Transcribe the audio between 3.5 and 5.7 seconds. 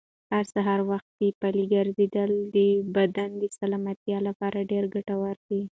سلامتیا لپاره ډېر ګټور دي.